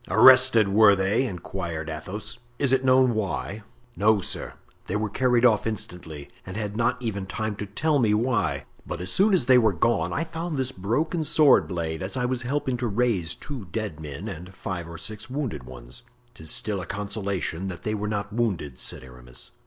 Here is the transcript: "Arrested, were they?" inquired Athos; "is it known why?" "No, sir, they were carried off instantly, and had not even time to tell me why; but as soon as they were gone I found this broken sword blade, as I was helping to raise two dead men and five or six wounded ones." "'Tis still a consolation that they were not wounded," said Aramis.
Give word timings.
"Arrested, 0.09 0.67
were 0.67 0.95
they?" 0.95 1.27
inquired 1.27 1.87
Athos; 1.87 2.39
"is 2.57 2.71
it 2.71 2.83
known 2.83 3.13
why?" 3.13 3.61
"No, 3.95 4.19
sir, 4.19 4.55
they 4.87 4.95
were 4.95 5.11
carried 5.11 5.45
off 5.45 5.67
instantly, 5.67 6.27
and 6.43 6.57
had 6.57 6.75
not 6.75 6.99
even 6.99 7.27
time 7.27 7.55
to 7.57 7.67
tell 7.67 7.99
me 7.99 8.11
why; 8.15 8.65
but 8.83 8.99
as 8.99 9.11
soon 9.11 9.31
as 9.31 9.45
they 9.45 9.59
were 9.59 9.73
gone 9.73 10.11
I 10.11 10.23
found 10.23 10.57
this 10.57 10.71
broken 10.71 11.23
sword 11.23 11.67
blade, 11.67 12.01
as 12.01 12.17
I 12.17 12.25
was 12.25 12.41
helping 12.41 12.77
to 12.77 12.87
raise 12.87 13.35
two 13.35 13.65
dead 13.65 13.99
men 13.99 14.27
and 14.27 14.55
five 14.55 14.89
or 14.89 14.97
six 14.97 15.29
wounded 15.29 15.65
ones." 15.65 16.01
"'Tis 16.33 16.49
still 16.49 16.81
a 16.81 16.87
consolation 16.87 17.67
that 17.67 17.83
they 17.83 17.93
were 17.93 18.07
not 18.07 18.33
wounded," 18.33 18.79
said 18.79 19.03
Aramis. 19.03 19.51